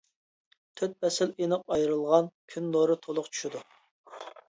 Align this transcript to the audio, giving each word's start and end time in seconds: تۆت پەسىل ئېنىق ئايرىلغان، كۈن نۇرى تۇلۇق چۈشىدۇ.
تۆت 0.81 0.95
پەسىل 1.03 1.35
ئېنىق 1.43 1.67
ئايرىلغان، 1.77 2.33
كۈن 2.55 2.69
نۇرى 2.75 2.99
تۇلۇق 3.07 3.33
چۈشىدۇ. 3.33 3.67